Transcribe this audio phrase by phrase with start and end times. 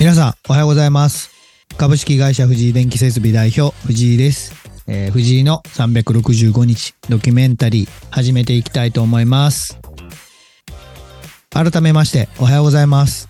[0.00, 1.30] 皆さん、おはようございます。
[1.76, 4.54] 株式会社藤井電気設備代表、藤井です。
[4.86, 9.78] えー藤井の365日ドキュメンタリー始めていきたいと思います。
[11.50, 13.28] 改めまして、おはようございます。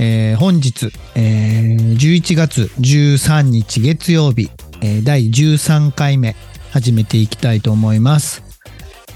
[0.00, 4.50] えー本日、えー11月13日月曜日、
[4.80, 6.34] えー第13回目
[6.72, 8.42] 始めていきたいと思います。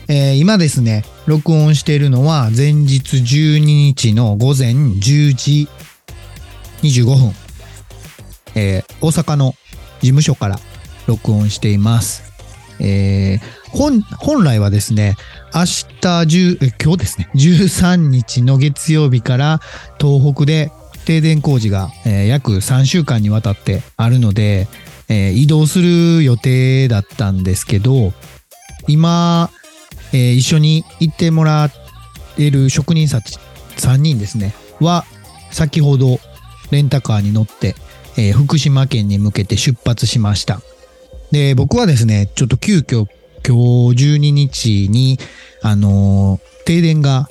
[0.06, 5.68] えー今ですね、録音しているのは前日12日の午前10時
[6.82, 7.32] 25分、
[8.54, 9.54] えー大阪の
[10.00, 10.58] 事務所から
[11.06, 12.22] 録音しています。
[12.80, 15.16] えー本、本来はですね、
[15.54, 19.60] 明日10、今日ですね、13日の月曜日から
[20.00, 20.70] 東北で
[21.04, 24.68] 停電工事が、えー約3週間にわたってあるので、
[25.08, 28.12] えー移動する予定だったんですけど、
[28.88, 29.50] 今、
[30.12, 31.72] えー一緒に行ってもらっ
[32.36, 33.38] ている職人さち
[33.76, 35.04] 3人ですね、は、
[35.50, 36.18] 先ほど
[36.72, 37.76] レンタカーに乗って、
[38.16, 40.60] えー福島県に向けて出発しました。
[41.30, 43.06] で、僕はですね、ちょっと急遽
[43.46, 45.18] 今日12日に、
[45.62, 47.28] あのー停電が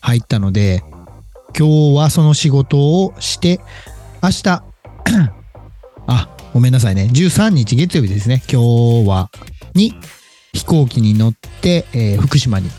[0.00, 0.84] 入ったので、
[1.56, 3.60] 今日はその仕事をして、
[4.22, 4.62] 明日、
[6.06, 9.30] あ、ごめんなさいね、13日月曜日ですね、今日は、
[9.74, 9.94] に
[10.52, 12.70] 飛行機に乗って、えー福島に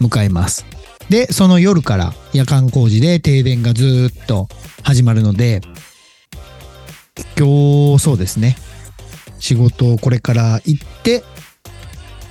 [0.00, 0.66] 向かいます。
[1.08, 4.48] で、その夜から夜間工事で停電がずっと
[4.82, 5.60] 始まるので、
[7.36, 8.56] 今日そうですね、
[9.38, 11.24] 仕事をこれから行って、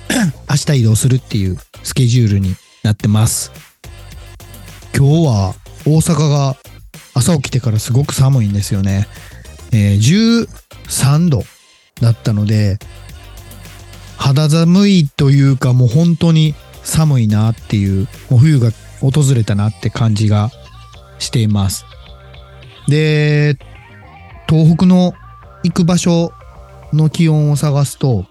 [0.48, 3.52] 明日移動するっていうスケジュールになってます。
[4.96, 5.54] 今日は
[5.86, 6.56] 大阪が
[7.14, 9.06] 朝起きてからすごく寒いんですよね。
[9.72, 10.46] えー
[10.88, 11.42] 13度
[12.00, 12.78] だったので、
[14.16, 20.50] 肌寒いというかもう本当に寒いなっていう、もう冬が訪れたなって感じが
[21.18, 21.84] しています。
[22.88, 23.56] で、
[24.48, 25.12] 東北の
[25.62, 26.32] 行く場所
[26.92, 28.26] の気温を探すと、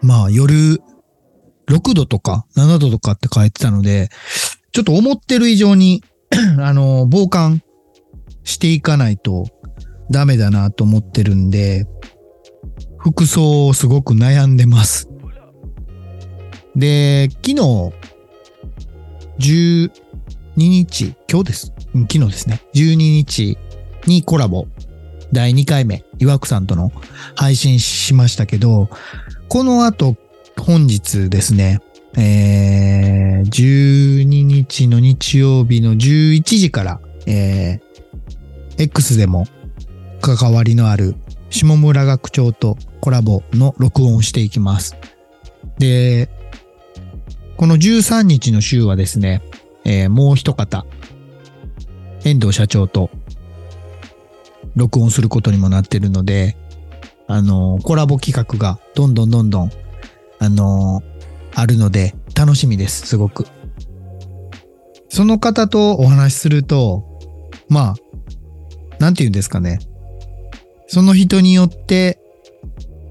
[0.00, 0.80] まあ夜
[1.68, 4.10] 6度とか7度とかって書いてたので、
[4.72, 6.02] ちょっと思ってる以上に、
[6.60, 7.62] あの、防寒
[8.44, 9.46] していかないと
[10.10, 11.86] ダメだなと思ってるんで、
[12.98, 15.08] 服装をすごく悩んでます。
[16.76, 17.92] で、昨日、
[19.38, 19.90] 12
[20.56, 21.72] 日、今日です。
[21.92, 22.60] 昨日ですね。
[22.74, 23.56] 12日
[24.06, 24.66] にコラボ、
[25.32, 26.90] 第2回目、岩久さんとの
[27.36, 28.88] 配信しましたけど、
[29.48, 30.16] この後、
[30.58, 31.80] 本日ですね、
[32.16, 39.46] えー、12日の日曜日の11時から、えー、X でも
[40.20, 41.14] 関わりのある
[41.50, 44.96] 下村学長とコラボの録音をしていきます。
[45.78, 46.28] で、
[47.58, 49.42] この13日の週はですね、
[49.84, 50.86] えーもう一方、
[52.24, 53.10] 遠藤社長と
[54.76, 56.56] 録音することにもなってるので、
[57.26, 59.72] あのーコラボ企画がどんどんどんどん、
[60.38, 61.18] あのー
[61.56, 63.44] あるので、楽しみです、すごく。
[65.08, 67.02] その方とお話しすると、
[67.68, 67.94] まあ、
[69.00, 69.80] なんて言うんですかね。
[70.86, 72.20] その人によって、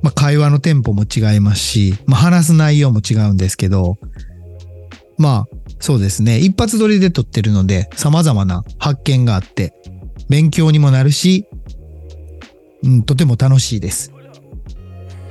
[0.02, 3.98] まあ、会話のテンポも違いますし、まあ、話す内容も違うんですけど、
[5.18, 6.40] まあ、そうですね。
[6.40, 9.74] 一発撮りで撮ってるので、様々な発見があって、
[10.30, 11.46] 勉強にもなるし、
[12.84, 14.12] うん、とても楽しいです。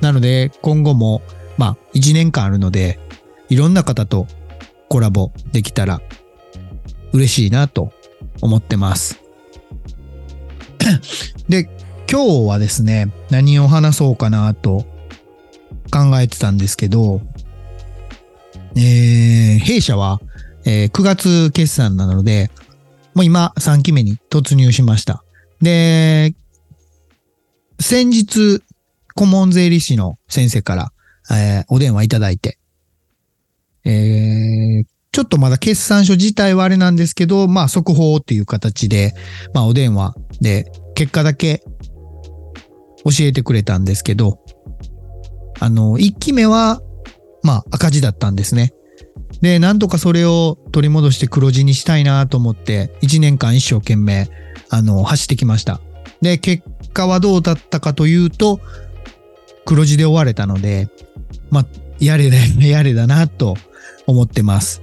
[0.01, 1.23] なので、今後も、
[1.57, 2.99] まあ、一年間あるので、
[3.49, 4.27] いろんな方と
[4.89, 6.01] コラボできたら
[7.13, 7.93] 嬉しいなと
[8.41, 9.21] 思ってます。
[11.49, 11.69] で、
[12.11, 14.87] 今日はですね、何を話そうかなと
[15.91, 17.21] 考えてたんですけど、
[18.77, 20.21] えー、弊社は、
[20.65, 22.51] えー9月決算なので、
[23.15, 25.25] もう今3期目に突入しました。
[25.63, 26.35] で、
[27.81, 28.63] 先日、
[29.15, 30.93] 顧問税理士の先生から、
[31.31, 32.59] えーお電話いただいて、
[33.85, 39.15] えーちょっとまだ決算書自体はあれなんですけど、まあ速報っていう形で、
[39.55, 41.63] まあお電話で結果だけ
[43.03, 44.41] 教えてくれたんですけど、
[45.59, 46.83] あの、1期目は、
[47.43, 48.75] まあ赤字だったんですね。
[49.47, 54.29] で、なんとかそれを取り戻して黒字にしたいなと思って、1年間一生懸命、
[54.71, 55.81] あの、走ってきました。
[56.21, 58.59] で、結果はどうだったかというと、
[59.65, 60.89] 黒字で終われたので、
[61.51, 61.67] まあ、
[62.01, 63.57] やれだ、 やれだなと
[64.09, 64.83] 思ってます。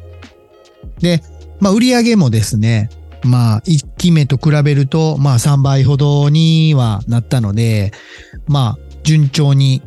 [1.01, 1.21] で、
[1.60, 2.89] まあ、売上もですね、
[3.21, 7.92] まあ、1期目と比べると、まあ、3倍ほどにはなったので、
[8.48, 9.81] まあ、順調に、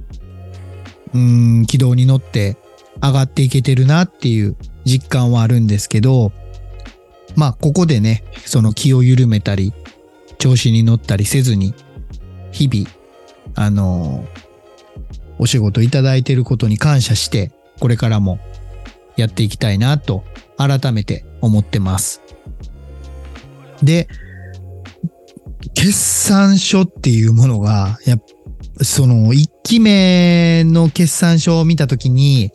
[1.15, 2.59] うーん、軌道に乗って
[3.03, 6.33] 上がっていけてるなっていう実感はあるんですけど、
[7.35, 9.73] まあ、ここでね、その気を緩めたり、
[10.39, 11.75] 調子に乗ったりせずに、
[12.53, 12.89] 日々、
[13.55, 14.27] あの、
[15.39, 18.39] お仕事いただいてることに感謝して、これからも
[19.17, 20.25] やっていきたいなと
[20.57, 22.23] 改めて思ってます。
[23.83, 24.09] で、
[25.75, 28.17] 決算書っていうものが、や
[28.83, 32.51] その1期目の決算書を見たときに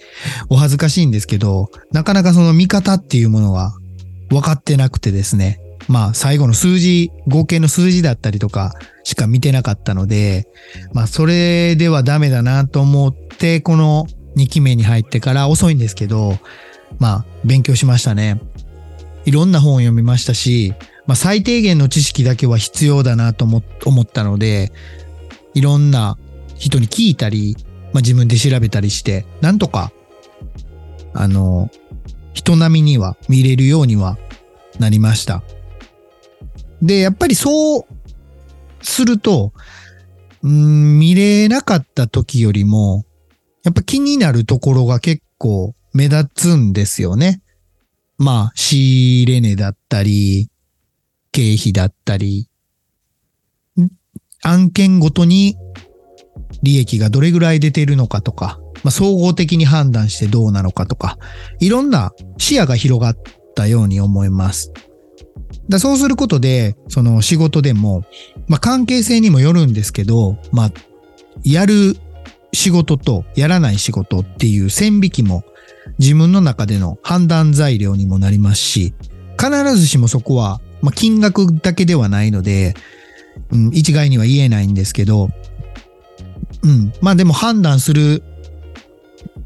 [0.50, 3.74] お恥ずかしいんですけど、なかなかその見方っていうものは
[4.30, 5.60] 分かってなくてですね。
[5.88, 8.74] まあ最後の数字、合計の数字だったりとか
[9.04, 10.48] しか見てなかったので、
[10.94, 14.06] まあそれではダメだなと思って、この
[14.38, 16.38] 2期目に入ってから遅いんですけど、
[17.00, 18.42] まあ勉強しましたね。
[19.26, 20.74] いろんな本を読みましたし、
[21.08, 23.62] まあ最低限の知識だけは必要だなと思
[24.02, 24.72] ったので、
[25.54, 26.18] いろんな
[26.56, 27.56] 人に聞いたり、
[27.94, 29.92] まあ自分で調べたりして、なんとか、
[31.14, 31.70] あの、
[32.34, 34.18] 人並みには見れるようには
[34.80, 35.44] なりました。
[36.82, 37.86] で、やっぱりそう
[38.82, 39.54] すると、
[40.44, 43.06] うん、見れなかった時よりも、
[43.64, 47.42] やっぱ気になるところが結構目立つんですよね。
[48.18, 50.50] まあ、仕入れ値だったり、
[51.32, 52.50] 経費だったり、
[54.44, 55.58] 案件ごとに
[56.64, 61.18] 利益がどれぐらい出ているのかとか、まあ、総合的に判断してどうなのかとか、
[61.60, 63.16] いろんな視野が広がっ
[63.56, 64.72] たように思います。
[65.70, 68.04] だそうすることで、その仕事でも、
[68.48, 70.72] まあ、関係性にもよるんですけど、まあ、
[71.44, 71.96] やる
[72.54, 75.44] 仕事とやらない仕事っていう線引きも
[76.00, 78.94] 自分の中での判断材料にもなりますし、
[79.40, 82.74] 必ずしもそこは、まあ、金額だけではないので、
[83.52, 85.30] うん、一概には言えないんですけど、
[86.64, 86.94] うん。
[87.02, 88.24] まあでも判断する、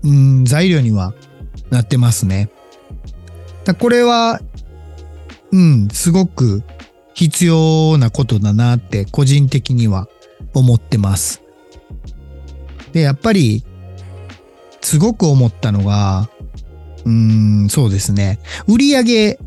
[0.03, 1.13] うん、材料には
[1.69, 2.49] なってますね。
[3.63, 4.39] だこれは、
[5.51, 6.63] うん、すごく
[7.13, 10.07] 必要なことだなって個人的には
[10.53, 11.41] 思ってます。
[12.91, 13.63] で、やっぱり、
[14.81, 16.29] すごく思ったのが、
[17.05, 18.39] うん、そうですね。
[18.67, 19.39] 売上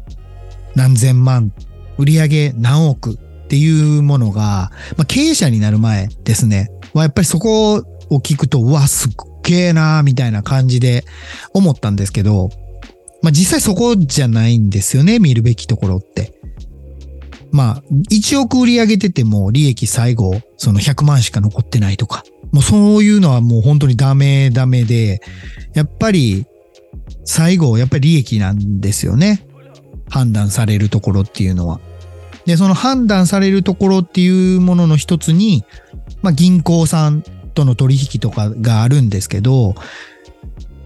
[0.75, 1.53] 何千万、
[1.97, 3.19] 売上何億
[3.49, 6.71] っていうものが、まあ、経営者になる前ですね。
[6.93, 7.77] はやっぱりそこ
[8.11, 9.13] を聞くと、うわ、すっ
[9.43, 11.07] げえなーみたいな感じで
[11.55, 12.51] 思ったんですけど、
[13.23, 16.35] まあ実際そこじゃないんですよね、見るべきところって。
[17.51, 25.23] まあ、1億売り上げてても利益最後、その100万しか残ってないとか、もうそういうのはもう本当にダメダメで、
[25.73, 26.45] やっぱり
[27.25, 29.47] 最後、やっぱり利益なんですよね。
[30.11, 31.81] 判断されるところっていうのは。
[32.49, 35.67] で、その判断されるところっていうものの一つに、
[36.23, 37.21] まあ銀行さん
[37.53, 39.75] との取引とかがあるんですけど、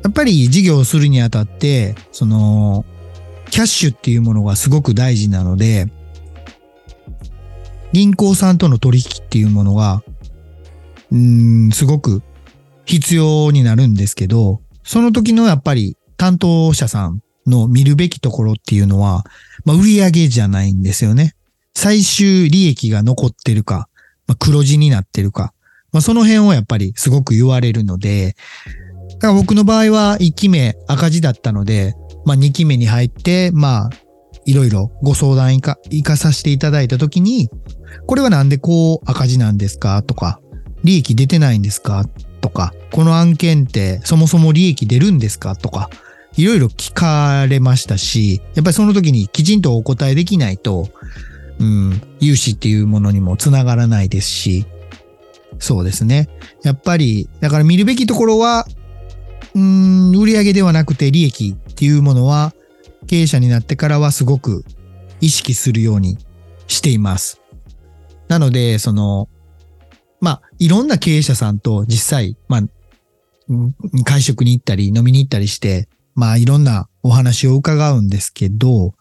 [0.02, 2.84] やっぱり事業をするにあたって、その、
[3.50, 5.86] キャッシュっていうものがすごく大事なので、
[7.92, 10.02] 銀行さんとの取引っていうものが、
[11.12, 12.22] うん、すごく
[12.86, 19.22] 必要になるんですけど、その時のやっぱり担当者さんの見るべきところっていうのは、
[19.64, 21.36] まあ、売上じゃないんですよね。
[21.74, 23.88] 最終利益が残ってるか、
[24.26, 25.52] まあ、黒字になってるか、
[25.92, 28.36] まあ、その辺をやっぱりすごく言われるので、
[29.14, 33.90] だから僕の場合は1期目赤字だったので、まあ2期目に入って、まあ、
[34.44, 37.48] いろいろご相談いか、いかさせていただいたときに、
[38.06, 40.40] これはなんでこう赤字なんですかとか、
[40.82, 42.06] 利益出てないんですか
[42.40, 45.88] とか、この案件ってそもそも利益出るんですかとか、
[46.36, 50.88] いろいろ聞かれましたし、やっぱりその時にきちんとお答えできないと、
[51.58, 54.66] うん、融資っていうものにもつながらないですし、
[55.58, 56.28] そうですね。
[56.62, 58.66] やっぱり、だから見るべきところは、
[59.54, 62.54] うん、売上ではなくて利益っていうものは、
[63.06, 64.64] 経営者になってからはすごく
[65.20, 66.18] 意識するように
[66.66, 67.40] しています。
[68.28, 69.28] なので、その、
[70.20, 72.62] まあ、いろんな経営者さんと実際、まあ、
[74.04, 78.94] 会食に行ったり飲みに行ったりして、まあ、いろんなお話を伺うんですけど、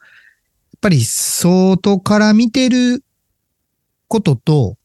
[0.81, 3.03] ぱり外から見てる
[4.07, 4.77] ことと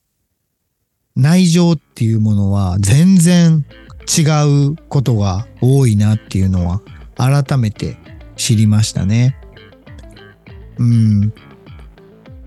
[1.17, 3.65] 内情っていうものは全然
[4.07, 4.23] 違
[4.73, 6.83] うことが多いなっていうのは
[7.17, 7.97] 改めて
[8.37, 9.37] 知りましたね。
[10.79, 11.33] うん。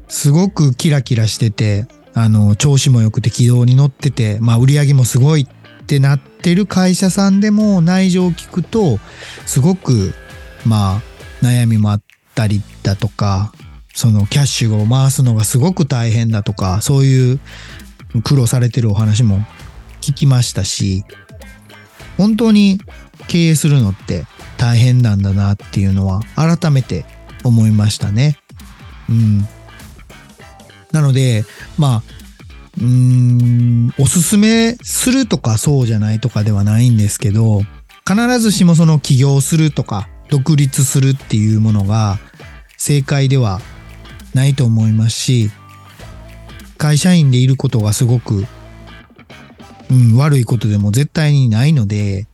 [0.08, 5.48] すごくキラキラしてて、あの、調子も良くて軌道に乗ってて、まあ売り上げもすごい
[5.82, 9.00] ってなってる会社さんでも内情を聞くと、
[9.48, 10.14] すごく、
[10.66, 11.02] まあ、
[11.42, 12.09] 悩みもあって
[12.40, 13.52] ったりだとか、
[13.94, 17.40] そのキャッシュを回すのがすごく大変だとか、そういう
[18.24, 19.40] 苦労されてるお話も
[20.00, 21.04] 聞きましたし、
[22.18, 22.80] 本当に
[23.28, 24.26] 経営するのって
[24.58, 27.06] 大変なんだなっていうのは改めて
[27.44, 28.38] 思いましたね。
[29.10, 29.48] うん。
[30.94, 31.44] なので、
[31.78, 32.04] まあ、
[32.78, 37.64] うーん、おすすめするとかそうじゃないとかではないんですけど、
[38.08, 42.18] 必ずしもその起業するとか独立するっていうものが
[42.80, 43.60] 正解では
[44.34, 45.52] ないと思いますし、
[46.78, 48.46] 会社員でいることがすごく、
[49.92, 52.26] うん、悪いことでも絶対にないので、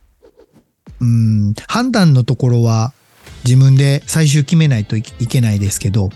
[1.00, 2.92] うん、判断のところは
[3.44, 6.10] 自分で最終決めないといけないですけど、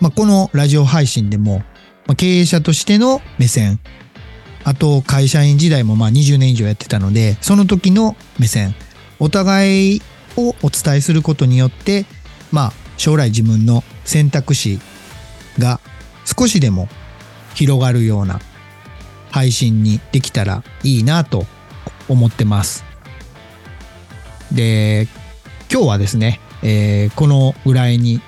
[0.00, 1.58] まあ、このラジオ配信でも、
[2.06, 3.80] まあ、経営者としての目線、
[4.62, 8.72] あと会社員時代もまあ20年以上やってたので、その時の目線、
[9.18, 10.02] お互い
[10.36, 12.06] をお伝えすることによって、
[12.52, 14.78] まあ将来自分の選択肢
[15.58, 15.80] が
[16.26, 16.86] 少しでも
[17.54, 18.40] 広がるような
[19.30, 21.46] 配信にできたらいいなと
[22.10, 22.84] 思ってます。
[24.52, 25.08] で、
[25.72, 28.20] 今日はですね、えー、このぐらいに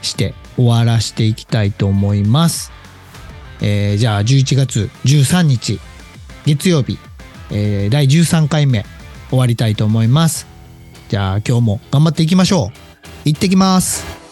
[0.00, 2.72] して終わらしていきたいと思います。
[3.60, 5.80] えー、じゃあ11月13日
[6.46, 6.98] 月曜日、
[7.50, 8.86] えー、第13回目
[9.28, 10.46] 終わりたいと思います。
[11.10, 12.83] じゃあ今日も頑張っていきましょう。
[13.24, 14.23] 行ってきます。